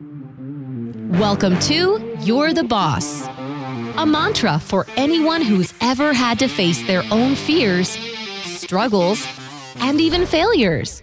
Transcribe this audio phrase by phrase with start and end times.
[0.00, 7.02] Welcome to You're the Boss, a mantra for anyone who's ever had to face their
[7.10, 7.98] own fears,
[8.44, 9.26] struggles,
[9.78, 11.02] and even failures.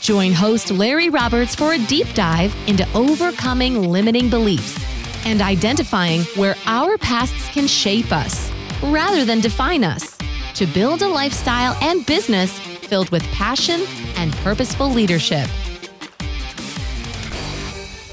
[0.00, 4.78] Join host Larry Roberts for a deep dive into overcoming limiting beliefs
[5.26, 8.48] and identifying where our pasts can shape us
[8.80, 10.16] rather than define us
[10.54, 13.80] to build a lifestyle and business filled with passion
[14.14, 15.48] and purposeful leadership.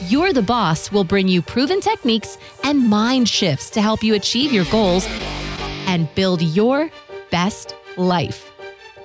[0.08, 4.52] You're the Boss will bring you proven techniques and mind shifts to help you achieve
[4.52, 5.08] your goals
[5.88, 6.92] and build your
[7.32, 8.52] best life.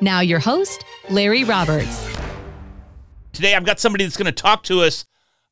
[0.02, 2.06] Now, your host, Larry Roberts.
[3.32, 5.06] Today, I've got somebody that's going to talk to us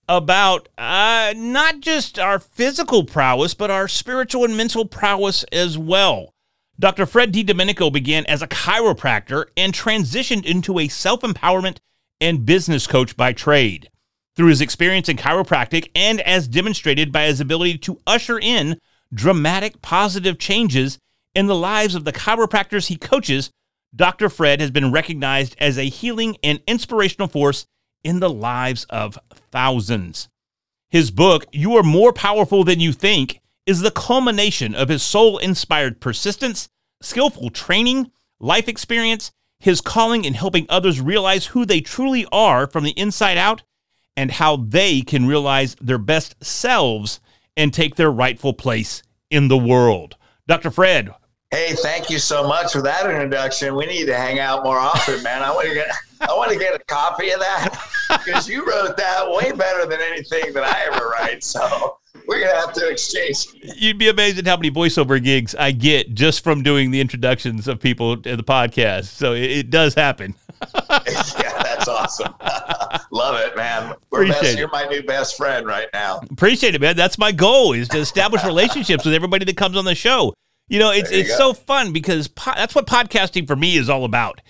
[0.06, 6.34] about uh, not just our physical prowess, but our spiritual and mental prowess as well.
[6.78, 7.06] Dr.
[7.06, 11.78] Fred DiDomenico began as a chiropractor and transitioned into a self empowerment
[12.20, 13.88] and business coach by trade.
[14.38, 18.78] Through his experience in chiropractic and as demonstrated by his ability to usher in
[19.12, 21.00] dramatic positive changes
[21.34, 23.50] in the lives of the chiropractors he coaches,
[23.92, 24.28] Dr.
[24.28, 27.66] Fred has been recognized as a healing and inspirational force
[28.04, 29.18] in the lives of
[29.50, 30.28] thousands.
[30.88, 35.38] His book, You Are More Powerful Than You Think, is the culmination of his soul
[35.38, 36.68] inspired persistence,
[37.02, 42.84] skillful training, life experience, his calling in helping others realize who they truly are from
[42.84, 43.64] the inside out,
[44.18, 47.20] and how they can realize their best selves
[47.56, 50.16] and take their rightful place in the world.
[50.48, 50.72] Dr.
[50.72, 51.14] Fred.
[51.52, 53.76] Hey, thank you so much for that introduction.
[53.76, 55.44] We need to hang out more often, man.
[55.44, 55.88] I want to get
[56.20, 57.78] I want to get a copy of that
[58.10, 61.44] because you wrote that way better than anything that I ever write.
[61.44, 63.46] So we're gonna have to exchange.
[63.76, 67.68] You'd be amazed at how many voiceover gigs I get just from doing the introductions
[67.68, 69.04] of people to the podcast.
[69.04, 70.34] So it, it does happen.
[70.74, 70.98] yeah,
[71.88, 72.34] that's awesome.
[73.10, 73.94] Love it, man.
[74.10, 74.58] We're Appreciate best, it.
[74.58, 76.20] You're my new best friend right now.
[76.30, 76.96] Appreciate it, man.
[76.96, 80.34] That's my goal is to establish relationships with everybody that comes on the show.
[80.68, 81.36] You know, it's you it's go.
[81.36, 84.40] so fun because po- that's what podcasting for me is all about.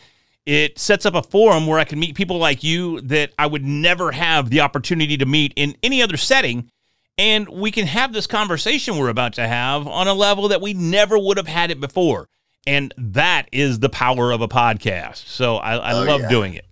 [0.47, 3.65] It sets up a forum where I can meet people like you that I would
[3.65, 6.70] never have the opportunity to meet in any other setting.
[7.19, 10.72] And we can have this conversation we're about to have on a level that we
[10.72, 12.28] never would have had it before.
[12.66, 15.26] And that is the power of a podcast.
[15.26, 16.28] So I, I Oh, love yeah.
[16.28, 16.65] doing it.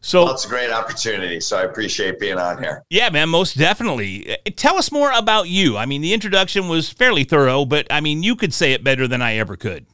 [0.00, 1.40] So Well, it's a great opportunity.
[1.40, 2.82] So I appreciate being on here.
[2.90, 4.32] yeah, man, most definitely.
[4.32, 5.76] Uh, Tell us more about you.
[5.76, 9.08] I mean, the introduction was fairly thorough, but I mean, you could say it better
[9.08, 9.86] than I ever could.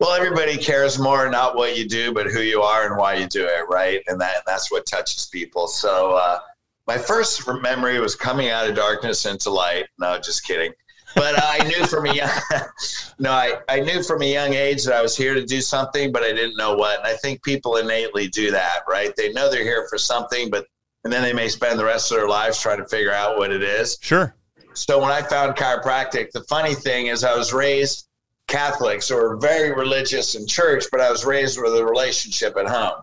[0.00, 3.26] Well, everybody cares more not what you do, but who you are and why you
[3.26, 4.02] do it, right?
[4.08, 5.66] And that that's what touches people.
[5.68, 6.40] So uh,
[6.86, 9.86] my first memory was coming out of darkness into light.
[9.98, 10.72] No, just kidding.
[11.14, 12.30] But uh, I knew from a young,
[13.18, 16.12] no, I, I knew from a young age that I was here to do something,
[16.12, 16.98] but I didn't know what.
[16.98, 19.14] And I think people innately do that, right?
[19.16, 20.66] They know they're here for something, but
[21.04, 23.52] and then they may spend the rest of their lives trying to figure out what
[23.52, 23.98] it is.
[24.00, 24.34] Sure.
[24.72, 28.08] So when I found chiropractic, the funny thing is I was raised
[28.48, 32.66] Catholic, so we're very religious in church, but I was raised with a relationship at
[32.66, 33.02] home.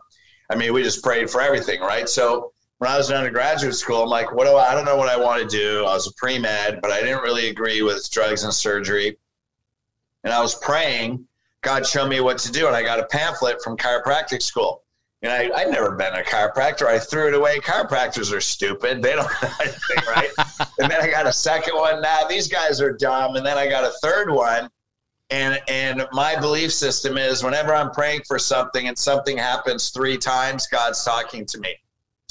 [0.50, 2.10] I mean, we just prayed for everything, right?
[2.10, 2.52] So
[2.82, 5.08] when I was in undergraduate school, I'm like, what do I, I don't know what
[5.08, 5.86] I want to do.
[5.86, 9.18] I was a pre med, but I didn't really agree with drugs and surgery.
[10.24, 11.28] And I was praying,
[11.62, 12.66] God, show me what to do.
[12.66, 14.82] And I got a pamphlet from chiropractic school.
[15.22, 16.88] And I, I'd never been a chiropractor.
[16.88, 17.60] I threw it away.
[17.60, 19.04] Chiropractors are stupid.
[19.04, 20.32] They don't know anything, right?
[20.80, 22.02] and then I got a second one.
[22.02, 23.36] Nah, these guys are dumb.
[23.36, 24.72] And then I got a third one.
[25.30, 30.18] And and my belief system is whenever I'm praying for something and something happens three
[30.18, 31.76] times, God's talking to me.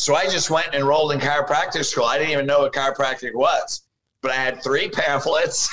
[0.01, 2.07] So I just went and enrolled in chiropractic school.
[2.07, 3.83] I didn't even know what chiropractic was,
[4.23, 5.69] but I had three pamphlets.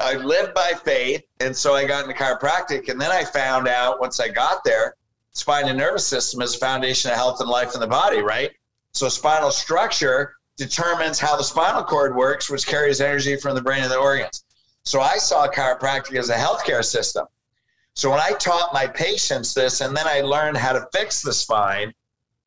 [0.00, 2.88] I lived by faith, and so I got into chiropractic.
[2.88, 4.94] And then I found out once I got there,
[5.32, 8.52] spine and nervous system is the foundation of health and life in the body, right?
[8.92, 13.82] So spinal structure determines how the spinal cord works, which carries energy from the brain
[13.82, 14.44] to the organs.
[14.84, 17.26] So I saw chiropractic as a healthcare system.
[17.92, 21.34] So when I taught my patients this, and then I learned how to fix the
[21.34, 21.92] spine,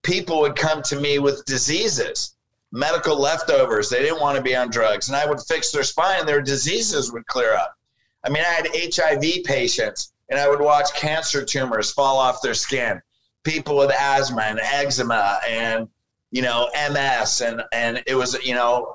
[0.04, 2.36] people would come to me with diseases,
[2.72, 3.90] medical leftovers.
[3.90, 7.12] They didn't want to be on drugs, and I would fix their spine, their diseases
[7.12, 7.76] would clear up.
[8.24, 12.54] I mean, I had HIV patients, and I would watch cancer tumors fall off their
[12.54, 13.02] skin.
[13.44, 15.88] People with asthma and eczema, and
[16.32, 18.94] you know MS, and and it was you know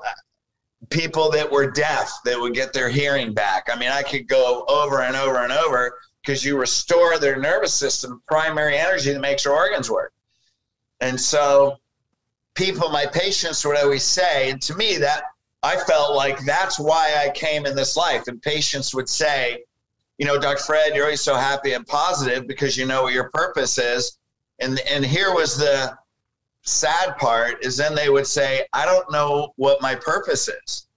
[0.89, 3.69] people that were deaf that would get their hearing back.
[3.71, 7.73] I mean, I could go over and over and over because you restore their nervous
[7.73, 10.13] system, primary energy that makes their organs work.
[11.01, 11.77] And so,
[12.53, 15.23] people, my patients would always say, and to me, that
[15.61, 18.27] I felt like that's why I came in this life.
[18.27, 19.63] And patients would say,
[20.17, 20.63] you know, Dr.
[20.63, 24.17] Fred, you're always so happy and positive because you know what your purpose is.
[24.59, 25.97] And and here was the
[26.61, 30.87] sad part is then they would say, I don't know what my purpose is.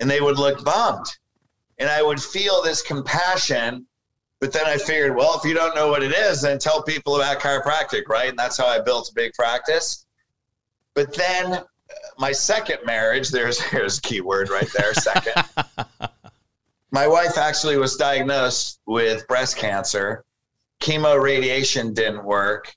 [0.00, 1.06] And they would look bummed.
[1.78, 3.86] And I would feel this compassion.
[4.44, 7.16] But then I figured, well, if you don't know what it is, then tell people
[7.16, 8.28] about chiropractic, right?
[8.28, 10.04] And that's how I built a big practice.
[10.92, 11.64] But then uh,
[12.18, 15.44] my second marriage, there's there's a key word right there, second.
[16.90, 20.26] my wife actually was diagnosed with breast cancer.
[20.78, 22.76] Chemo radiation didn't work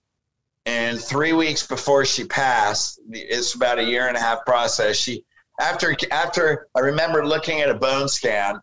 [0.65, 4.95] and three weeks before she passed, it's about a year and a half process.
[4.95, 5.25] She
[5.59, 8.61] after after I remember looking at a bone scan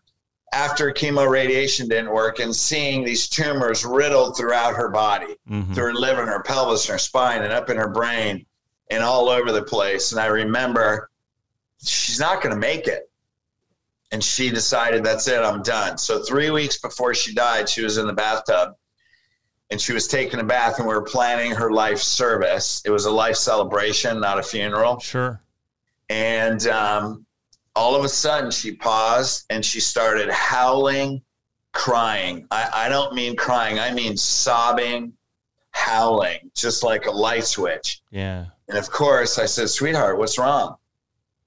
[0.53, 5.73] after chemo radiation didn't work and seeing these tumors riddled throughout her body, mm-hmm.
[5.73, 8.45] through her liver and her pelvis and her spine and up in her brain
[8.89, 10.11] and all over the place.
[10.11, 11.09] And I remember
[11.83, 13.09] she's not going to make it.
[14.11, 15.97] And she decided, that's it, I'm done.
[15.97, 18.75] So, three weeks before she died, she was in the bathtub
[19.71, 22.81] and she was taking a bath and we were planning her life service.
[22.85, 24.99] It was a life celebration, not a funeral.
[24.99, 25.41] Sure.
[26.07, 27.24] And um,
[27.75, 31.21] all of a sudden she paused and she started howling,
[31.73, 32.47] crying.
[32.51, 35.13] I, I don't mean crying, I mean sobbing,
[35.71, 38.01] howling, just like a light switch.
[38.11, 38.45] Yeah.
[38.69, 40.77] And of course, I said, sweetheart, what's wrong?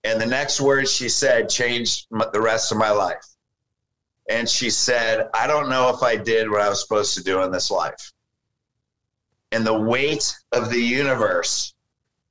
[0.05, 3.25] And the next words she said changed the rest of my life
[4.29, 7.43] and she said, I don't know if I did what I was supposed to do
[7.43, 8.13] in this life.
[9.53, 11.75] And the weight of the universe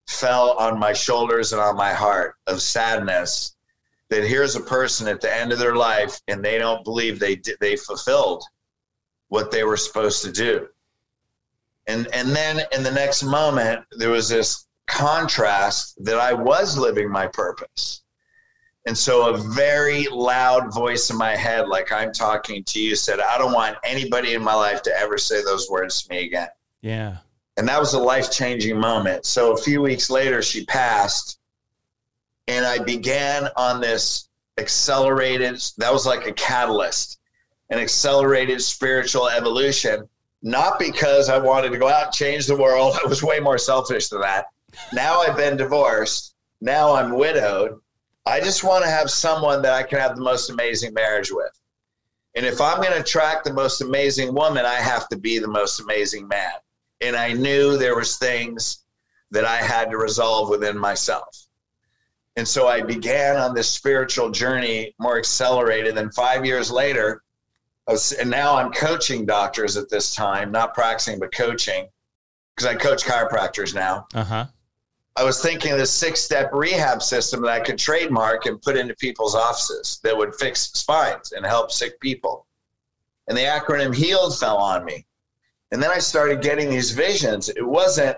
[0.05, 3.55] fell on my shoulders and on my heart of sadness
[4.09, 7.41] that here's a person at the end of their life and they don't believe they
[7.59, 8.43] they fulfilled
[9.29, 10.67] what they were supposed to do.
[11.87, 17.09] And and then in the next moment there was this contrast that I was living
[17.09, 18.03] my purpose
[18.87, 23.19] and so a very loud voice in my head, like I'm talking to you, said,
[23.19, 26.47] I don't want anybody in my life to ever say those words to me again.
[26.81, 27.17] Yeah.
[27.57, 29.25] And that was a life changing moment.
[29.25, 31.36] So a few weeks later, she passed.
[32.47, 37.19] And I began on this accelerated, that was like a catalyst,
[37.69, 40.07] an accelerated spiritual evolution.
[40.43, 42.97] Not because I wanted to go out and change the world.
[43.03, 44.45] I was way more selfish than that.
[44.93, 46.35] Now I've been divorced.
[46.61, 47.79] Now I'm widowed
[48.27, 51.57] I just want to have someone that I can have the most amazing marriage with.
[52.35, 55.47] And if I'm going to attract the most amazing woman, I have to be the
[55.47, 56.51] most amazing man.
[56.99, 58.79] And I knew there was things
[59.31, 61.46] that I had to resolve within myself.
[62.37, 65.97] And so I began on this spiritual journey more accelerated.
[65.97, 67.23] And five years later,
[67.87, 71.87] was, and now I'm coaching doctors at this time, not practicing, but coaching,
[72.55, 74.07] because I coach chiropractors now.
[74.13, 74.45] Uh huh.
[75.15, 78.77] I was thinking of the six step rehab system that I could trademark and put
[78.77, 82.45] into people's offices that would fix spines and help sick people.
[83.27, 85.07] And the acronym HEALED fell on me.
[85.71, 87.49] And then I started getting these visions.
[87.49, 88.15] It wasn't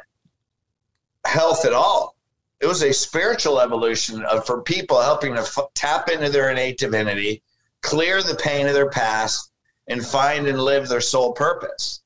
[1.26, 2.18] health at all,
[2.62, 6.78] it was a spiritual evolution of, for people helping to f- tap into their innate
[6.78, 7.42] divinity,
[7.82, 9.52] clear the pain of their past,
[9.88, 12.02] and find and live their soul purpose.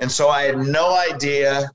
[0.00, 1.70] And so I had no idea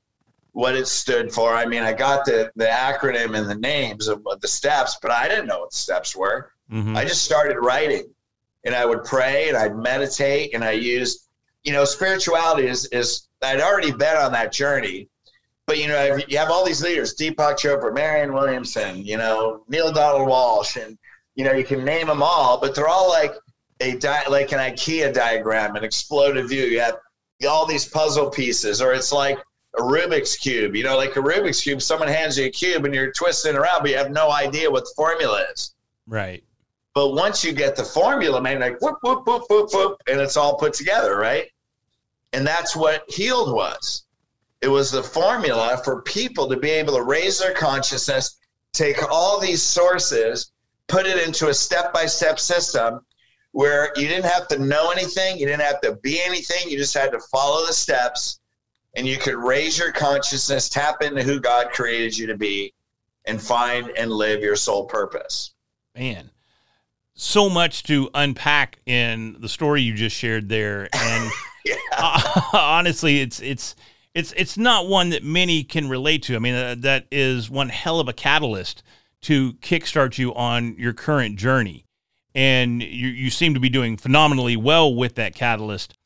[0.52, 1.54] what it stood for.
[1.54, 5.10] I mean, I got the, the acronym and the names of, of the steps, but
[5.10, 6.50] I didn't know what the steps were.
[6.72, 6.96] Mm-hmm.
[6.96, 8.04] I just started writing
[8.64, 11.28] and I would pray and I'd meditate and I used,
[11.62, 15.08] you know, spirituality is, is I'd already been on that journey.
[15.66, 19.92] But, you know, you have all these leaders, Deepak Chopra, Marianne Williamson, you know, Neale
[19.92, 20.96] Donald Walsch, and,
[21.34, 23.34] you know, you can name them all, but they're all like
[23.80, 26.64] a, di- like an IKEA diagram, an exploded view.
[26.64, 26.98] You have
[27.48, 29.38] all these puzzle pieces, or it's like,
[29.78, 30.74] a Rubik's cube.
[30.74, 33.82] You know, like a Rubik's cube, someone hands you a cube and you're twisting around,
[33.82, 35.74] but you have no idea what the formula is.
[36.06, 36.42] Right.
[36.94, 40.36] But once you get the formula, man, like whoop, whoop, whoop, whoop, whoop, and it's
[40.36, 41.50] all put together, right?
[42.32, 44.05] And that's what healed was.
[44.62, 48.38] It was the formula for people to be able to raise their consciousness,
[48.72, 50.52] take all these sources,
[50.88, 53.00] put it into a step by step system
[53.52, 56.94] where you didn't have to know anything, you didn't have to be anything, you just
[56.94, 58.40] had to follow the steps
[58.96, 62.72] and you could raise your consciousness, tap into who God created you to be,
[63.26, 65.54] and find and live your soul purpose.
[65.94, 66.30] Man,
[67.14, 71.30] so much to unpack in the story you just shared there, and
[71.64, 71.74] yeah.
[71.96, 73.74] uh, honestly, it's it's
[74.16, 76.36] it's it's not one that many can relate to.
[76.36, 78.82] I mean, uh, that is one hell of a catalyst
[79.22, 81.84] to kickstart you on your current journey,
[82.34, 85.98] and you you seem to be doing phenomenally well with that catalyst.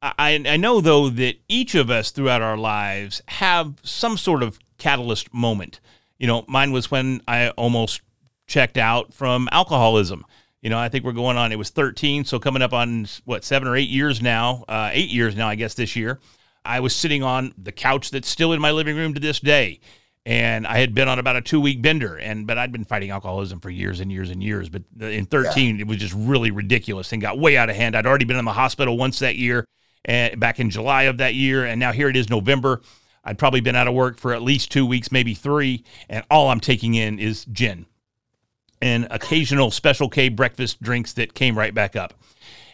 [0.00, 4.60] I, I know, though, that each of us throughout our lives have some sort of
[4.78, 5.80] catalyst moment.
[6.20, 8.02] You know, mine was when I almost
[8.46, 10.24] checked out from alcoholism.
[10.62, 13.42] You know, I think we're going on, it was 13, so coming up on what,
[13.42, 16.20] seven or eight years now, uh, eight years now, I guess, this year.
[16.64, 19.80] I was sitting on the couch that's still in my living room to this day.
[20.26, 23.10] and I had been on about a two week bender, and but I'd been fighting
[23.10, 24.68] alcoholism for years and years and years.
[24.68, 25.82] But in 13, yeah.
[25.82, 27.96] it was just really ridiculous and got way out of hand.
[27.96, 29.64] I'd already been in the hospital once that year,
[30.04, 32.82] and back in July of that year, and now here it is November.
[33.24, 36.48] I'd probably been out of work for at least two weeks, maybe three, and all
[36.48, 37.86] I'm taking in is gin
[38.80, 42.14] and occasional Special K breakfast drinks that came right back up.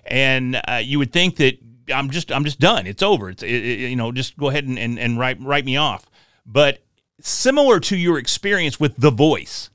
[0.04, 1.58] And uh, you would think that
[1.92, 2.86] I'm just I'm just done.
[2.86, 3.30] It's over.
[3.30, 6.06] It's it, it, you know just go ahead and, and, and write write me off.
[6.46, 6.82] But
[7.20, 9.70] similar to your experience with the voice,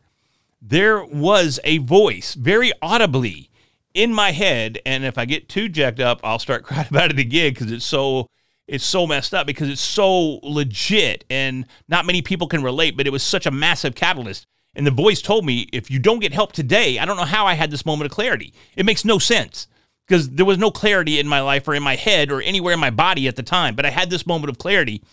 [0.62, 3.50] there was a voice very audibly
[3.94, 7.20] in my head, and if I get too jacked up, I'll start crying about it
[7.20, 8.30] again because it's so
[8.68, 13.08] it's so messed up because it's so legit and not many people can relate, but
[13.08, 14.46] it was such a massive catalyst.
[14.76, 17.48] And the voice told me, if you don't get help today, I don't know how
[17.48, 18.54] I had this moment of clarity.
[18.76, 19.68] It makes no sense
[20.10, 22.80] because there was no clarity in my life or in my head or anywhere in
[22.80, 23.76] my body at the time.
[23.76, 25.04] But I had this moment of clarity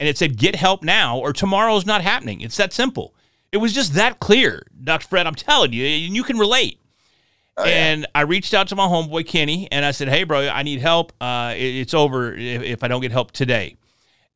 [0.00, 2.40] and it said, get help now or tomorrow's not happening.
[2.40, 3.14] It's that simple.
[3.52, 5.06] It was just that clear, Dr.
[5.06, 5.26] Fred.
[5.26, 6.80] I'm telling you, and you can relate.
[7.58, 7.72] Oh, yeah.
[7.72, 10.80] And I reached out to my homeboy Kenny and I said, hey, bro, I need
[10.80, 11.12] help.
[11.20, 13.76] Uh, it, it's over if, if, I don't get help today.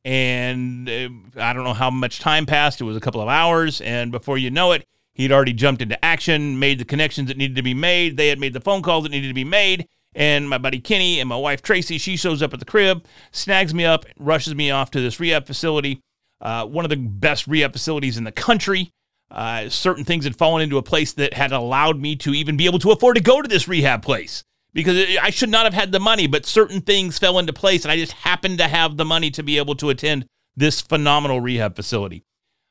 [0.05, 2.81] And uh, I don't know how much time passed.
[2.81, 3.81] It was a couple of hours.
[3.81, 7.55] And before you know it, he'd already jumped into action, made the connections that needed
[7.55, 8.17] to be made.
[8.17, 9.87] They had made the phone calls that needed to be made.
[10.15, 13.73] And my buddy Kenny and my wife Tracy, she shows up at the crib, snags
[13.73, 16.01] me up, rushes me off to this rehab facility,
[16.41, 18.91] uh, one of the best rehab facilities in the country.
[19.31, 22.65] Uh, certain things had fallen into a place that had allowed me to even be
[22.65, 24.43] able to afford to go to this rehab place
[24.73, 27.91] because I should not have had the money, but certain things fell into place, and
[27.91, 31.75] I just happened to have the money to be able to attend this phenomenal rehab
[31.75, 32.23] facility.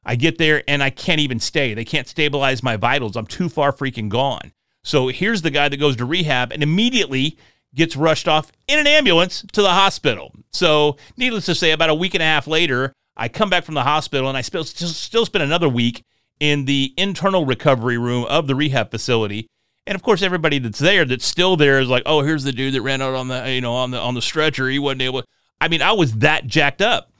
[0.05, 1.75] I get there and I can't even stay.
[1.75, 3.17] They can't stabilize my vitals.
[3.17, 4.53] I'm too far freaking gone.
[4.85, 7.39] So here's the guy that goes to rehab and immediately
[7.75, 10.35] gets rushed off in an ambulance to the hospital.
[10.53, 13.75] So, needless to say, about a week and a half later, I come back from
[13.75, 16.05] the hospital and I still, still spend another week
[16.41, 19.47] in the internal recovery room of the rehab facility.
[19.87, 22.75] And of course, everybody that's there, that's still there, is like, "Oh, here's the dude
[22.75, 24.69] that ran out on the, you know, on the on the stretcher.
[24.69, 25.25] He wasn't able."
[25.61, 27.12] I mean, I was that jacked up.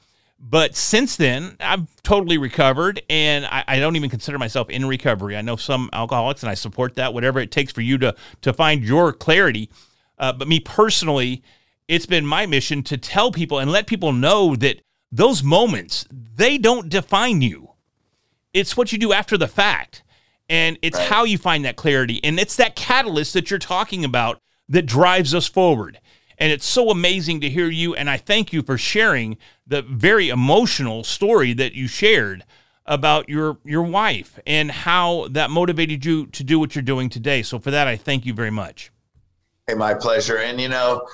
[0.45, 5.37] But since then, I've totally recovered, and I, I, don't even consider myself in recovery.
[5.37, 7.13] I know some alcoholics, and I support that.
[7.13, 9.69] Whatever it takes for you to to find your clarity.
[10.19, 11.43] Uh, but me personally,
[11.87, 14.81] it's been my mission to tell people and let people know that
[15.13, 17.69] those moments they don't define you.
[18.53, 20.03] It's what you do after the fact,
[20.49, 21.07] and it's right.
[21.07, 25.33] how you find that clarity, and it's that catalyst that you're talking about that drives
[25.33, 25.99] us forward.
[26.43, 27.95] And it's so amazing to hear you.
[27.95, 32.43] And I thank you for sharing the very emotional story that you shared
[32.85, 37.43] about your your wife and how that motivated you to do what you're doing today.
[37.43, 38.91] So for that, I thank you very much.
[39.67, 40.35] Hey, my pleasure.
[40.35, 41.07] And you know,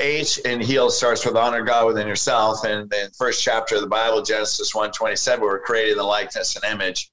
[0.00, 2.62] H and heal starts with honor God within yourself.
[2.64, 6.56] And the first chapter of the Bible, Genesis 1 27, we're created in the likeness
[6.56, 7.10] and image.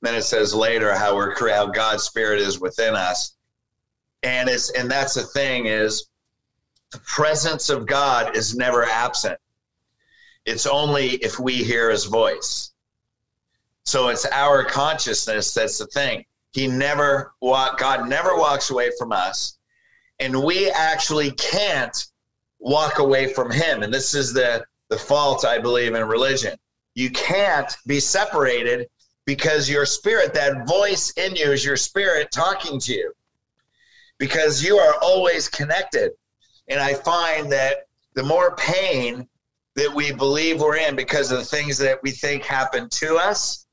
[0.00, 3.34] then it says later how we're how God's spirit is within us.
[4.22, 6.06] And it's and that's the thing is
[6.94, 9.36] the presence of God is never absent.
[10.46, 12.70] It's only if we hear his voice.
[13.84, 16.24] So it's our consciousness that's the thing.
[16.52, 19.58] He never walk God never walks away from us.
[20.20, 22.06] And we actually can't
[22.60, 23.82] walk away from him.
[23.82, 26.56] And this is the the fault I believe in religion.
[26.94, 28.86] You can't be separated
[29.26, 33.12] because your spirit, that voice in you is your spirit talking to you.
[34.18, 36.12] Because you are always connected.
[36.68, 39.28] And I find that the more pain
[39.76, 43.66] that we believe we're in because of the things that we think happen to us.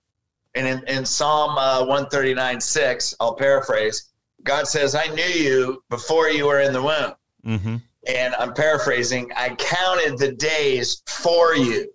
[0.55, 4.10] And in, in Psalm uh, 139 6, I'll paraphrase,
[4.43, 7.13] God says, I knew you before you were in the womb.
[7.45, 7.75] Mm-hmm.
[8.07, 11.93] And I'm paraphrasing, I counted the days for you,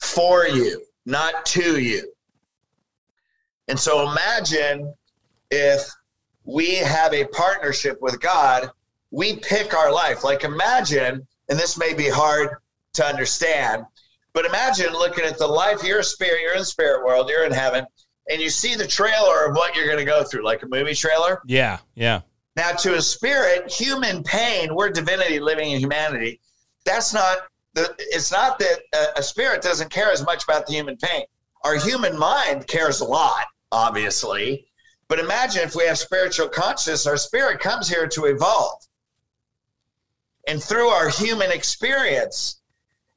[0.00, 2.10] for you, not to you.
[3.68, 4.94] And so imagine
[5.50, 5.88] if
[6.44, 8.70] we have a partnership with God,
[9.10, 10.24] we pick our life.
[10.24, 12.56] Like imagine, and this may be hard
[12.94, 13.84] to understand.
[14.32, 17.44] But imagine looking at the life, you're a spirit, you're in the spirit world, you're
[17.44, 17.84] in heaven,
[18.30, 20.94] and you see the trailer of what you're going to go through, like a movie
[20.94, 21.40] trailer.
[21.46, 22.20] Yeah, yeah.
[22.56, 26.40] Now, to a spirit, human pain, we're divinity living in humanity.
[26.84, 27.38] That's not
[27.74, 27.94] the.
[27.98, 31.24] It's not that a, a spirit doesn't care as much about the human pain.
[31.64, 34.66] Our human mind cares a lot, obviously.
[35.08, 38.80] But imagine if we have spiritual consciousness, our spirit comes here to evolve.
[40.50, 42.60] And through our human experience,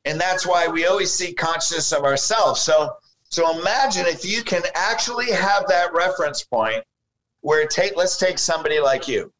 [0.05, 2.91] and that's why we always seek consciousness of ourselves so
[3.29, 6.83] so imagine if you can actually have that reference point
[7.41, 9.31] where take let's take somebody like you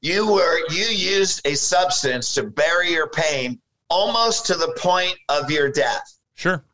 [0.00, 5.50] you were you used a substance to bury your pain almost to the point of
[5.50, 6.64] your death sure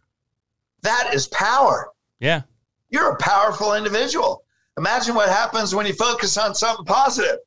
[0.83, 1.91] That is power.
[2.21, 2.43] Yeah.
[2.91, 4.45] You're a powerful individual.
[4.79, 7.39] Imagine what happens when you focus on something positive.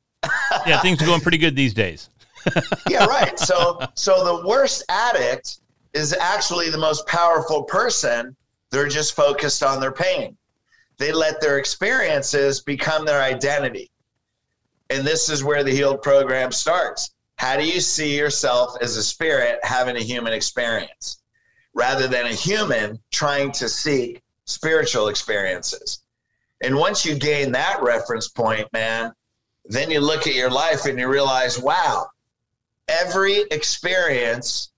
[0.67, 2.09] yeah, things are going pretty good these days.
[2.89, 3.37] yeah, right.
[3.39, 5.59] So so the worst addict
[5.93, 8.35] is actually the most powerful person.
[8.71, 10.37] They're just focused on their pain.
[10.97, 13.89] They let their experiences become their identity.
[14.89, 17.11] And this is where the healed program starts.
[17.37, 21.21] How do you see yourself as a spirit having a human experience
[21.73, 26.01] rather than a human trying to seek spiritual experiences?
[26.61, 29.13] And once you gain that reference point, man,
[29.65, 32.07] then you look at your life and you realize, wow,
[32.89, 34.71] every experience,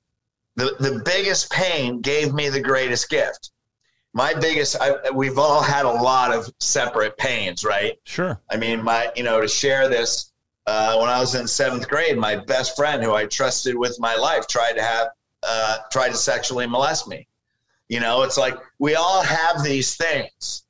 [0.55, 3.51] the, the biggest pain gave me the greatest gift.
[4.13, 7.97] My biggest, I, we've all had a lot of separate pains, right?
[8.03, 8.39] Sure.
[8.51, 10.33] I mean, my, you know, to share this,
[10.67, 14.15] uh, when I was in seventh grade, my best friend who I trusted with my
[14.15, 15.07] life tried to have,
[15.43, 17.27] uh, tried to sexually molest me.
[17.87, 20.63] You know, it's like we all have these things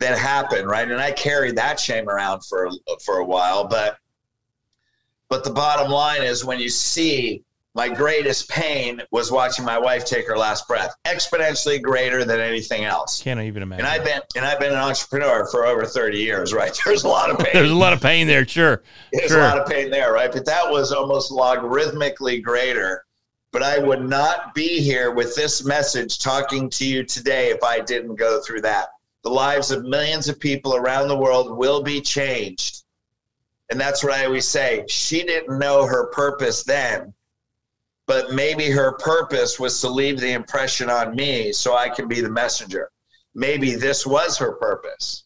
[0.00, 0.90] that happen, right?
[0.90, 2.70] And I carried that shame around for
[3.04, 3.98] for a while, but
[5.34, 7.42] but the bottom line is when you see
[7.74, 12.84] my greatest pain was watching my wife take her last breath, exponentially greater than anything
[12.84, 13.20] else.
[13.20, 13.84] Can't even imagine.
[13.84, 16.78] And I've been and I've been an entrepreneur for over 30 years, right?
[16.86, 17.50] There's a lot of pain.
[17.52, 18.84] There's a lot of pain there, sure.
[19.12, 19.40] There's sure.
[19.40, 20.30] a lot of pain there, right?
[20.30, 23.04] But that was almost logarithmically greater.
[23.50, 27.80] But I would not be here with this message talking to you today if I
[27.80, 28.90] didn't go through that.
[29.24, 32.83] The lives of millions of people around the world will be changed.
[33.70, 34.84] And that's what I always say.
[34.88, 37.14] She didn't know her purpose then,
[38.06, 42.20] but maybe her purpose was to leave the impression on me so I can be
[42.20, 42.90] the messenger.
[43.34, 45.24] Maybe this was her purpose.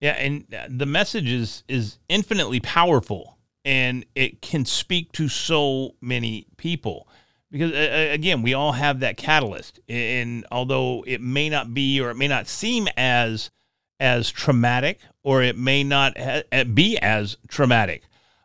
[0.00, 6.46] Yeah, and the message is is infinitely powerful and it can speak to so many
[6.56, 7.06] people
[7.50, 7.72] because
[8.14, 12.28] again we all have that catalyst and although it may not be or it may
[12.28, 13.50] not seem as
[13.98, 18.02] as traumatic or it may not ha- be as traumatic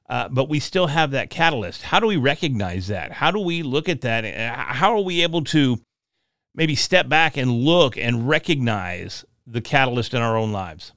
[0.07, 3.63] uh, but we still have that catalyst how do we recognize that how do we
[3.63, 4.25] look at that
[4.75, 5.77] how are we able to
[6.53, 10.91] maybe step back and look and recognize the catalyst in our own lives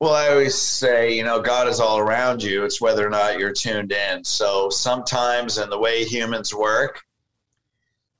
[0.00, 2.64] well, I always say, you know, God is all around you.
[2.64, 4.22] It's whether or not you're tuned in.
[4.22, 7.00] So sometimes, in the way humans work,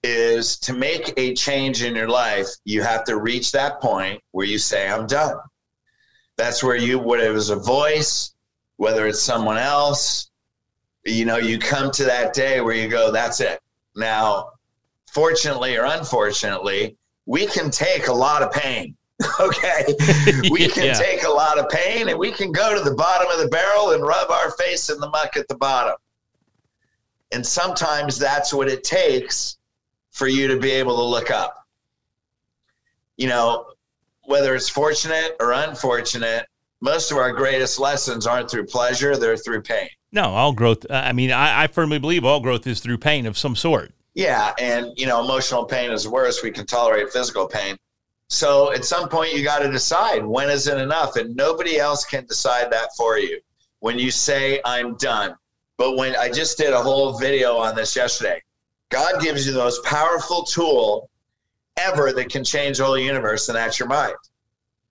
[0.03, 4.47] is to make a change in your life, you have to reach that point where
[4.47, 5.37] you say, I'm done.
[6.37, 8.35] That's where you, whether it was a voice,
[8.77, 10.31] whether it's someone else,
[11.05, 13.61] you know, you come to that day where you go, that's it.
[13.95, 14.51] Now,
[15.13, 18.97] fortunately or unfortunately, we can take a lot of pain.
[19.41, 19.85] Okay.
[20.51, 20.93] We can Yeah.
[20.95, 23.93] take a lot of pain and we can go to the bottom of the barrel
[23.93, 25.95] and rub our face in the muck at the bottom.
[27.33, 29.57] And sometimes that's what it takes
[30.11, 31.67] for you to be able to look up.
[33.17, 33.67] You know,
[34.27, 36.47] whether it's fortunate or unfortunate,
[36.81, 39.89] most of our greatest lessons aren't through pleasure, they're through pain.
[40.13, 43.27] no all growth uh, i mean I, I firmly believe all growth is through pain
[43.27, 46.41] of some sort Yeah, and you know, emotional pain is worse.
[46.43, 47.77] We can tolerate physical pain.
[48.29, 52.05] So at some point you got to decide when is it enough and nobody else
[52.05, 53.41] can decide that for you.
[53.81, 55.35] When you say I'm done.
[55.79, 58.41] But when I just did a whole video on this yesterday.
[58.91, 61.11] God gives you the most powerful tool
[61.77, 64.15] ever that can change all the universe and that's your mind.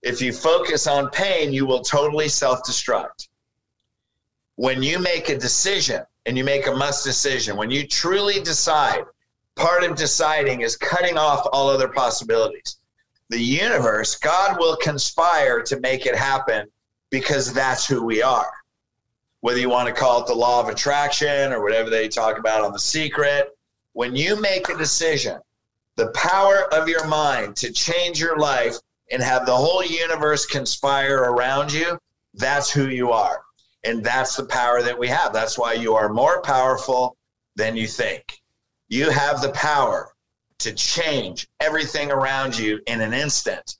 [0.01, 3.29] If you focus on pain, you will totally self-destruct.
[4.55, 9.03] When you make a decision and you make a must decision, when you truly decide
[9.55, 12.77] part of deciding is cutting off all other possibilities.
[13.29, 16.67] The universe, God will conspire to make it happen
[17.09, 18.51] because that's who we are.
[19.41, 22.63] Whether you want to call it the law of attraction or whatever they talk about
[22.63, 23.49] on The Secret,
[23.93, 25.39] when you make a decision,
[25.95, 28.75] the power of your mind to change your life
[29.11, 31.99] and have the whole universe conspire around you,
[32.33, 33.43] that's who you are.
[33.83, 35.33] And that's the power that we have.
[35.33, 37.17] That's why you are more powerful
[37.55, 38.41] than you think.
[38.87, 40.13] You have the power
[40.59, 43.77] to change everything around you in an instant,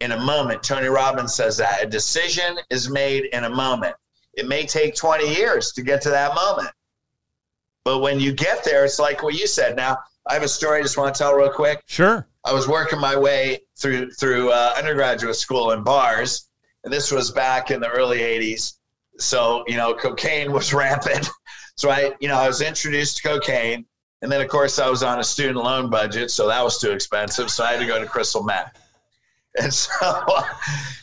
[0.00, 0.62] in a moment.
[0.62, 3.96] Tony Robbins says that a decision is made in a moment.
[4.34, 6.70] It may take 20 years to get to that moment.
[7.84, 9.74] But when you get there, it's like what you said.
[9.74, 9.98] Now,
[10.30, 11.82] I have a story I just want to tell real quick.
[11.86, 16.48] sure I was working my way through through uh, undergraduate school in bars,
[16.84, 18.74] and this was back in the early '80s.
[19.18, 21.28] So you know, cocaine was rampant.
[21.74, 23.84] So I, you know, I was introduced to cocaine,
[24.22, 26.92] and then of course I was on a student loan budget, so that was too
[26.92, 27.50] expensive.
[27.50, 28.78] So I had to go to crystal meth,
[29.60, 30.24] and so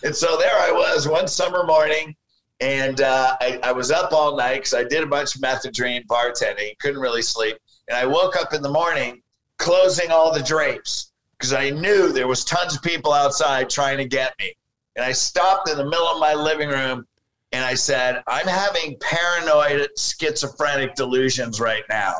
[0.03, 2.15] and so there I was one summer morning,
[2.61, 6.05] and uh, I, I was up all night because I did a bunch of methadone
[6.05, 7.57] bartending, couldn't really sleep,
[7.87, 9.21] and I woke up in the morning
[9.57, 14.05] closing all the drapes because I knew there was tons of people outside trying to
[14.05, 14.53] get me.
[14.95, 17.05] And I stopped in the middle of my living room
[17.51, 22.13] and I said, I'm having paranoid schizophrenic delusions right now.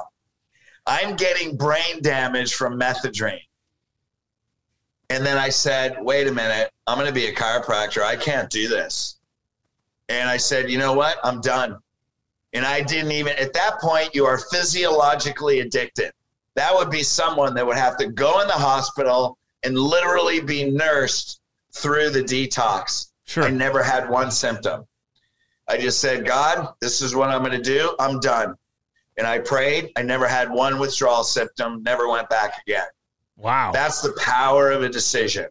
[0.86, 3.42] I'm getting brain damage from methadone.
[5.10, 8.04] And then I said, wait a minute, I'm going to be a chiropractor.
[8.04, 9.18] I can't do this.
[10.10, 11.18] And I said, you know what?
[11.24, 11.78] I'm done.
[12.54, 16.12] And I didn't even, at that point, you are physiologically addicted.
[16.56, 20.72] That would be someone that would have to go in the hospital and literally be
[20.72, 21.42] nursed
[21.74, 23.08] through the detox.
[23.26, 23.44] Sure.
[23.44, 24.86] I never had one symptom.
[25.68, 27.96] I just said, God, this is what I'm going to do.
[28.00, 28.56] I'm done.
[29.18, 29.92] And I prayed.
[29.96, 32.86] I never had one withdrawal symptom, never went back again.
[33.36, 33.72] Wow.
[33.72, 35.48] That's the power of a decision.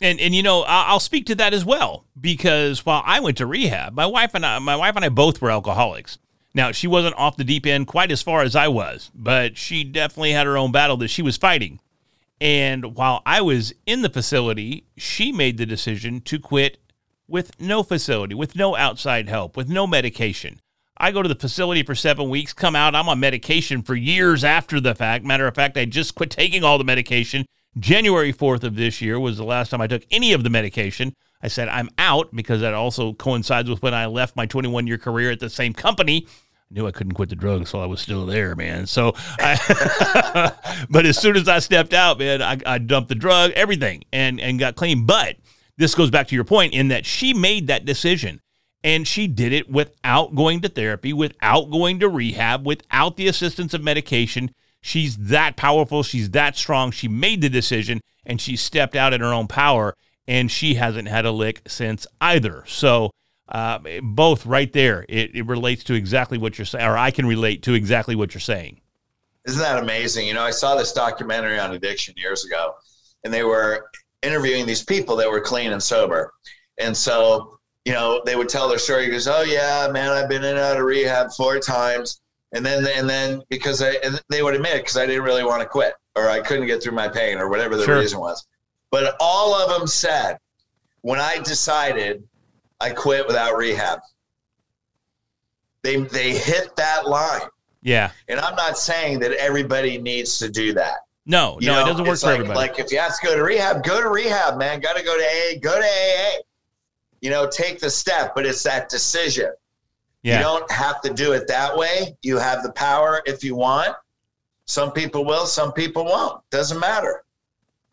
[0.00, 3.46] And and you know I'll speak to that as well because while I went to
[3.46, 6.18] rehab, my wife and I, my wife and I both were alcoholics.
[6.54, 9.84] Now she wasn't off the deep end quite as far as I was, but she
[9.84, 11.80] definitely had her own battle that she was fighting.
[12.40, 16.78] And while I was in the facility, she made the decision to quit
[17.28, 20.60] with no facility, with no outside help, with no medication.
[20.98, 24.44] I go to the facility for seven weeks, come out, I'm on medication for years
[24.44, 25.24] after the fact.
[25.24, 27.46] Matter of fact, I just quit taking all the medication.
[27.78, 31.14] January 4th of this year was the last time I took any of the medication.
[31.42, 34.98] I said I'm out because that also coincides with when I left my 21 year
[34.98, 36.26] career at the same company
[36.72, 38.86] knew I couldn't quit the drugs while I was still there, man.
[38.86, 40.52] So, I,
[40.90, 44.40] but as soon as I stepped out, man, I, I dumped the drug, everything, and
[44.40, 45.06] and got clean.
[45.06, 45.36] But
[45.76, 48.40] this goes back to your point in that she made that decision,
[48.82, 53.74] and she did it without going to therapy, without going to rehab, without the assistance
[53.74, 54.50] of medication.
[54.80, 56.02] She's that powerful.
[56.02, 56.90] She's that strong.
[56.90, 59.94] She made the decision, and she stepped out in her own power,
[60.26, 62.64] and she hasn't had a lick since either.
[62.66, 63.12] So
[63.52, 65.04] uh, both right there.
[65.08, 68.34] It, it relates to exactly what you're saying, or I can relate to exactly what
[68.34, 68.80] you're saying.
[69.44, 70.26] Isn't that amazing?
[70.26, 72.74] You know, I saw this documentary on addiction years ago,
[73.24, 73.90] and they were
[74.22, 76.32] interviewing these people that were clean and sober.
[76.78, 79.04] And so, you know, they would tell their story.
[79.04, 82.20] He goes, "Oh yeah, man, I've been in and out of rehab four times."
[82.54, 83.96] And then, and then, because I,
[84.28, 86.92] they would admit, because I didn't really want to quit, or I couldn't get through
[86.92, 87.98] my pain, or whatever the sure.
[87.98, 88.46] reason was.
[88.90, 90.38] But all of them said,
[91.00, 92.22] when I decided
[92.82, 94.00] I quit without rehab.
[95.82, 97.48] They they hit that line.
[97.82, 98.10] Yeah.
[98.28, 100.98] And I'm not saying that everybody needs to do that.
[101.24, 102.58] No, you no, know, it doesn't work for like, everybody.
[102.58, 104.80] Like if you have to go to rehab, go to rehab, man.
[104.80, 106.40] Got to go to AA, go to AA.
[107.20, 109.52] You know, take the step, but it's that decision.
[110.22, 110.38] Yeah.
[110.38, 112.16] You don't have to do it that way.
[112.22, 113.94] You have the power if you want.
[114.66, 116.42] Some people will, some people won't.
[116.50, 117.24] Doesn't matter.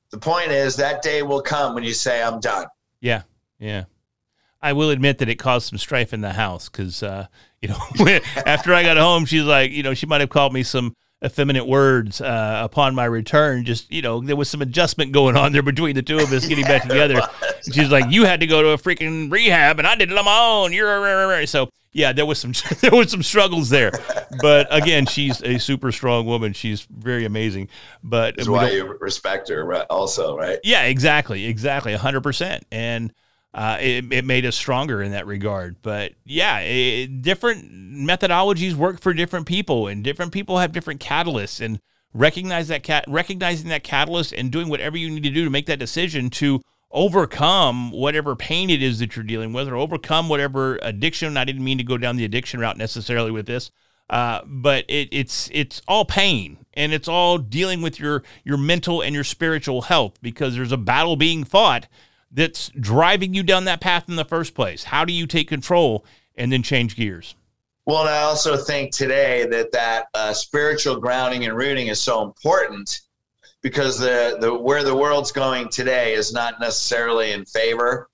[0.09, 2.65] The point is that day will come when you say, I'm done.
[3.01, 3.23] Yeah.
[3.59, 3.85] Yeah.
[4.61, 7.27] I will admit that it caused some strife in the house because, uh,
[7.61, 7.79] you know,
[8.45, 10.93] after I got home, she's like, you know, she might have called me some
[11.23, 13.65] effeminate words uh, upon my return.
[13.65, 16.45] Just, you know, there was some adjustment going on there between the two of us
[16.47, 17.21] getting back together.
[17.71, 20.25] she's like, you had to go to a freaking rehab and I did it on
[20.25, 20.73] my own.
[20.73, 23.91] You're so yeah, there was some there was some struggles there,
[24.41, 26.53] but again, she's a super strong woman.
[26.53, 27.69] She's very amazing.
[28.03, 30.59] But that's why you respect her, also, right?
[30.63, 33.11] Yeah, exactly, exactly, hundred percent, and
[33.53, 35.81] uh, it, it made us stronger in that regard.
[35.81, 41.63] But yeah, it, different methodologies work for different people, and different people have different catalysts.
[41.63, 41.79] And
[42.13, 45.65] recognize that cat, recognizing that catalyst, and doing whatever you need to do to make
[45.67, 50.79] that decision to overcome whatever pain it is that you're dealing with, or overcome whatever
[50.81, 51.37] addiction.
[51.37, 53.71] I didn't mean to go down the addiction route necessarily with this.
[54.09, 59.01] Uh, but it, it's it's all pain and it's all dealing with your your mental
[59.01, 61.87] and your spiritual health because there's a battle being fought
[62.31, 64.85] that's driving you down that path in the first place?
[64.85, 67.35] How do you take control and then change gears?
[67.85, 73.01] Well, I also think today that that uh, spiritual grounding and rooting is so important
[73.61, 78.09] because the, the where the world's going today is not necessarily in favor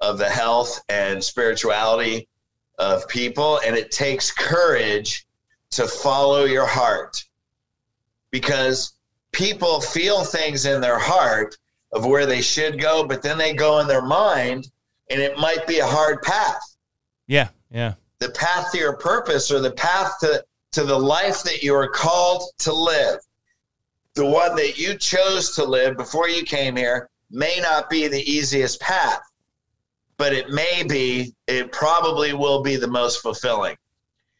[0.00, 2.28] of the health and spirituality
[2.78, 5.26] of people, and it takes courage
[5.70, 7.22] to follow your heart
[8.30, 8.94] because
[9.32, 11.56] people feel things in their heart
[11.92, 14.70] of where they should go, but then they go in their mind
[15.10, 16.60] and it might be a hard path.
[17.26, 17.94] Yeah, yeah.
[18.18, 21.88] The path to your purpose or the path to, to the life that you are
[21.88, 23.20] called to live,
[24.14, 28.30] the one that you chose to live before you came here, may not be the
[28.30, 29.20] easiest path,
[30.16, 33.76] but it may be, it probably will be the most fulfilling.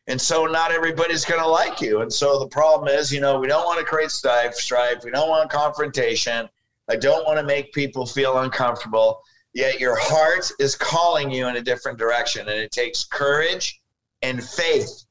[0.09, 2.01] And so not everybody's going to like you.
[2.01, 5.05] And so the problem is, you know, we don't want to create strife, strife.
[5.05, 6.49] We don't want confrontation.
[6.89, 9.21] I don't want to make people feel uncomfortable.
[9.55, 12.43] Yet your heart is calling you in a different direction.
[12.43, 13.81] And it takes courage
[14.23, 15.05] and faith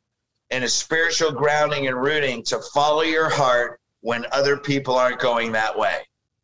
[0.49, 5.51] and a spiritual grounding and rooting to follow your heart when other people aren't going
[5.51, 5.97] that way.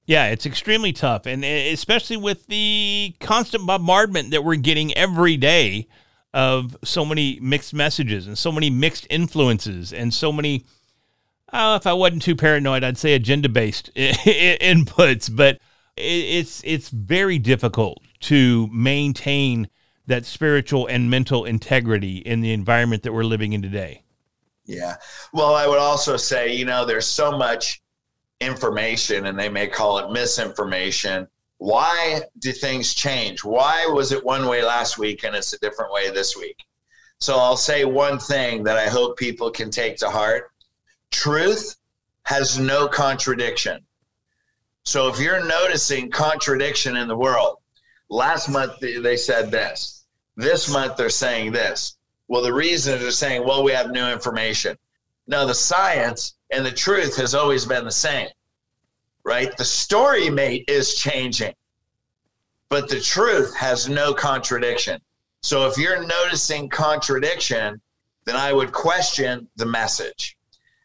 [0.06, 5.38] Yeah, it's extremely tough, and eh, especially with the constant bombardment that we're getting every
[5.38, 5.88] day
[6.34, 10.66] of so many mixed messages and so many mixed influences and so many.
[11.54, 15.60] Uh, if I wasn't too paranoid, I'd say agenda-based inputs, but
[15.96, 19.70] it's it's very difficult to maintain
[20.08, 24.02] that spiritual and mental integrity in the environment that we're living in today.
[24.66, 24.96] Yeah.
[25.32, 27.84] Well, I would also say, you know, there's so much
[28.42, 31.28] information and they may call it misinformation.
[31.58, 33.44] Why do things change?
[33.44, 36.58] Why was it one way last week and it's a different way this week?
[37.20, 40.52] So I'll say one thing that I hope people can take to heart
[41.14, 41.78] truth
[42.24, 43.86] has no contradiction.
[44.84, 47.58] So if you're noticing contradiction in the world,
[48.10, 51.96] last month they said this, this month they're saying this.
[52.28, 54.78] Well, the reason they're saying, well, we have new information.
[55.28, 58.28] No, the science and the truth has always been the same,
[59.24, 59.56] right?
[59.56, 61.54] The story mate is changing,
[62.70, 65.00] but the truth has no contradiction.
[65.42, 67.80] So if you're noticing contradiction,
[68.26, 70.38] then I would question the message,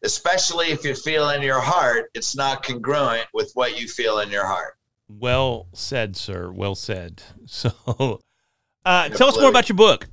[0.04, 4.30] especially if you feel in your heart it's not congruent with what you feel in
[4.30, 4.74] your heart.
[5.08, 6.52] Well said, sir.
[6.52, 7.22] Well said.
[7.46, 8.20] So,
[8.84, 10.06] uh, tell us more about your book.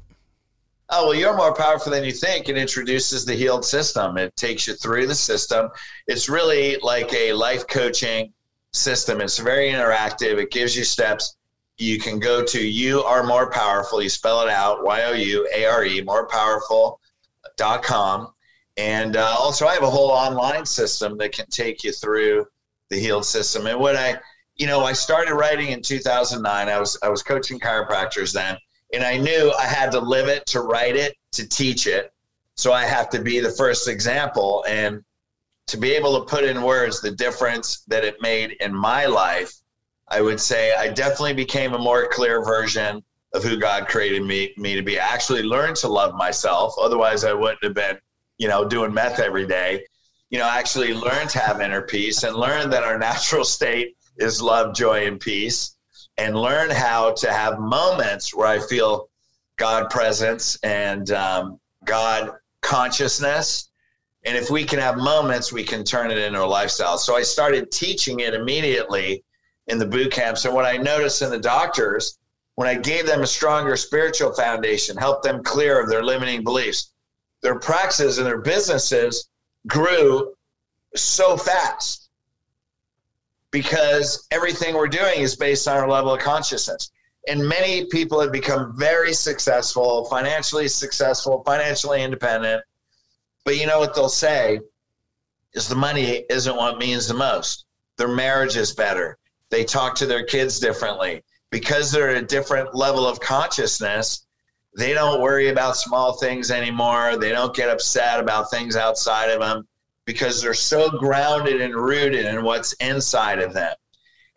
[0.89, 2.47] Oh, well, you're more powerful than you think.
[2.47, 4.17] It introduces the healed system.
[4.17, 5.69] It takes you through the system.
[6.07, 8.31] It's really like a life coaching
[8.71, 9.19] system.
[9.19, 10.37] It's very interactive.
[10.37, 11.37] It gives you steps.
[11.77, 14.01] You can go to you are more powerful.
[14.01, 18.27] You spell it out Y O U A R E, more powerful.com.
[18.77, 22.45] And uh, also, I have a whole online system that can take you through
[22.89, 23.67] the healed system.
[23.67, 24.19] And what I,
[24.55, 26.69] you know, I started writing in 2009.
[26.69, 28.57] I was I was coaching chiropractors then
[28.93, 32.13] and I knew I had to live it, to write it, to teach it.
[32.55, 35.03] So I have to be the first example and
[35.67, 39.53] to be able to put in words the difference that it made in my life.
[40.07, 44.53] I would say I definitely became a more clear version of who God created me
[44.55, 44.99] me to be.
[44.99, 46.75] I actually learned to love myself.
[46.79, 47.97] Otherwise, I wouldn't have been,
[48.37, 49.85] you know, doing meth every day.
[50.29, 54.41] You know, actually learned to have inner peace and learn that our natural state is
[54.41, 55.75] love, joy, and peace
[56.17, 59.09] and learn how to have moments where I feel
[59.57, 63.69] God presence and um, God consciousness.
[64.25, 66.97] And if we can have moments, we can turn it into a lifestyle.
[66.97, 69.23] So I started teaching it immediately
[69.67, 70.45] in the boot camps.
[70.45, 72.17] And what I noticed in the doctors,
[72.55, 76.93] when I gave them a stronger spiritual foundation, helped them clear of their limiting beliefs,
[77.45, 79.29] their practices and their businesses
[79.67, 80.33] grew
[80.95, 82.09] so fast
[83.51, 86.89] because everything we're doing is based on our level of consciousness.
[87.27, 92.63] And many people have become very successful, financially successful, financially independent.
[93.43, 94.59] But you know what they'll say
[95.53, 97.65] is the money isn't what means the most.
[97.97, 99.19] Their marriage is better.
[99.51, 101.23] They talk to their kids differently.
[101.51, 104.24] Because they're at a different level of consciousness,
[104.75, 107.17] they don't worry about small things anymore.
[107.17, 109.67] They don't get upset about things outside of them
[110.05, 113.73] because they're so grounded and rooted in what's inside of them.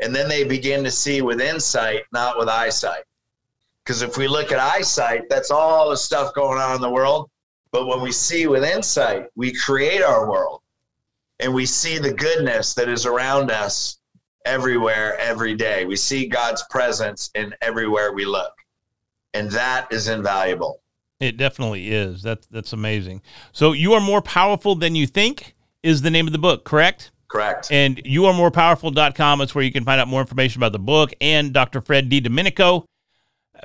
[0.01, 3.03] And then they begin to see with insight, not with eyesight.
[3.85, 7.31] Because if we look at eyesight, that's all the stuff going on in the world.
[7.73, 10.63] But when we see with insight, we create our world
[11.41, 13.99] and we see the goodness that is around us
[14.45, 15.85] everywhere, every day.
[15.85, 18.53] We see God's presence in everywhere we look.
[19.35, 20.81] And that is invaluable.
[21.21, 22.23] It definitely is.
[22.23, 23.23] That's that's amazing.
[23.53, 27.11] So you are more powerful than you think is the name of the book, correct?
[27.29, 27.71] Correct.
[27.71, 31.81] And youaremorepowerful.com is where you can find out more information about the book and Dr.
[31.81, 32.85] Fred DiDomenico.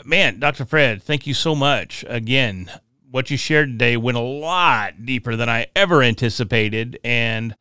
[0.03, 0.65] Man, Dr.
[0.65, 2.03] Fred, thank you so much.
[2.07, 2.69] Again,
[3.09, 6.99] what you shared today went a lot deeper than I ever anticipated.
[7.03, 7.55] And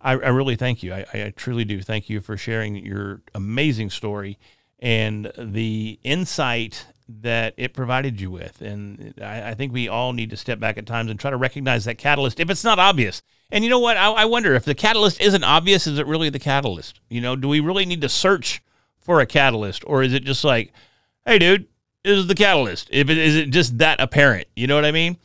[0.00, 0.92] I, I really thank you.
[0.92, 1.80] I, I truly do.
[1.80, 4.38] Thank you for sharing your amazing story
[4.78, 8.60] and the insight that it provided you with.
[8.60, 11.36] And I, I, think we all need to step back at times and try to
[11.36, 13.22] recognize that catalyst if it's not obvious.
[13.50, 13.96] And you know what?
[13.96, 17.00] I, I wonder if the catalyst isn't obvious, is it really the catalyst?
[17.08, 18.60] You know, do we really need to search
[18.98, 20.72] for a catalyst or is it just like,
[21.24, 21.68] hey, dude,
[22.02, 22.88] this is the catalyst?
[22.90, 24.48] If it, is it just that apparent?
[24.56, 25.16] You know what I mean?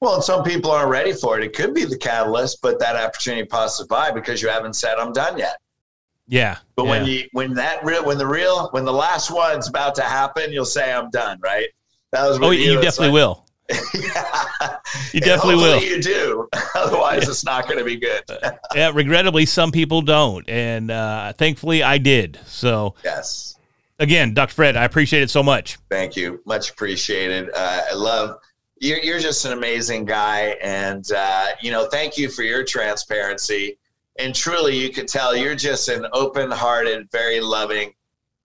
[0.00, 1.44] Well, some people aren't ready for it.
[1.44, 5.12] It could be the catalyst, but that opportunity passes by because you haven't said, I'm
[5.12, 5.56] done yet.
[6.28, 6.58] Yeah.
[6.74, 6.90] But yeah.
[6.90, 10.52] when you when that real when the real when the last one's about to happen,
[10.52, 11.68] you'll say I'm done, right?
[12.12, 13.46] That was oh, you, you definitely like, will.
[13.94, 14.76] yeah.
[15.12, 15.82] You definitely will.
[15.82, 16.48] You do.
[16.74, 17.30] Otherwise, yeah.
[17.30, 18.22] it's not going to be good.
[18.74, 22.38] yeah, regrettably, some people don't, and uh, thankfully, I did.
[22.46, 23.54] So yes.
[23.98, 24.52] Again, Dr.
[24.52, 25.78] Fred, I appreciate it so much.
[25.88, 27.48] Thank you, much appreciated.
[27.54, 28.38] Uh, I love
[28.78, 33.78] you're, you're just an amazing guy, and uh, you know, thank you for your transparency
[34.18, 37.92] and truly you could tell you're just an open-hearted, very loving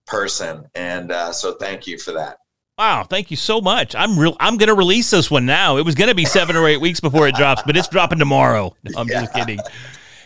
[0.06, 0.66] person.
[0.74, 2.38] And uh, so thank you for that.
[2.78, 3.94] Wow, thank you so much.
[3.94, 4.36] I'm real.
[4.40, 5.76] I'm going to release this one now.
[5.76, 8.18] It was going to be seven or eight weeks before it drops, but it's dropping
[8.18, 8.74] tomorrow.
[8.96, 9.20] I'm yeah.
[9.20, 9.58] just kidding.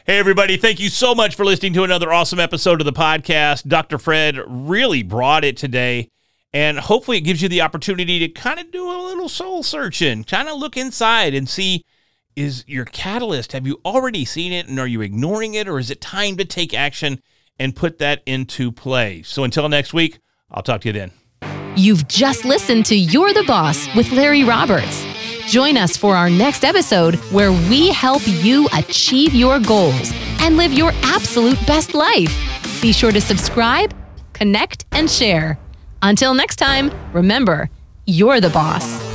[0.07, 3.67] Hey, everybody, thank you so much for listening to another awesome episode of the podcast.
[3.67, 3.99] Dr.
[3.99, 6.09] Fred really brought it today,
[6.53, 10.23] and hopefully, it gives you the opportunity to kind of do a little soul searching,
[10.23, 11.85] kind of look inside and see
[12.37, 15.91] is your catalyst, have you already seen it and are you ignoring it, or is
[15.91, 17.21] it time to take action
[17.59, 19.23] and put that into play?
[19.23, 20.21] So, until next week,
[20.51, 21.13] I'll talk to you then.
[21.77, 25.05] You've just listened to You're the Boss with Larry Roberts.
[25.47, 30.73] Join us for our next episode where we help you achieve your goals and live
[30.73, 32.35] your absolute best life.
[32.83, 33.95] Be sure to subscribe,
[34.33, 35.59] connect, and share.
[36.03, 37.71] Until next time, remember,
[38.07, 39.06] you're the boss.